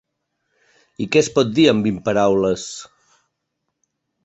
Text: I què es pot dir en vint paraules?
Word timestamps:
I 1.05 1.07
què 1.15 1.21
es 1.25 1.29
pot 1.35 1.51
dir 1.59 1.67
en 1.75 1.83
vint 1.89 2.01
paraules? 2.09 2.65